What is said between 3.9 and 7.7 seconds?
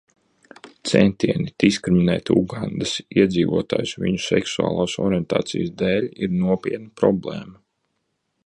viņu seksuālās orientācijas dēļ ir nopietna problēma.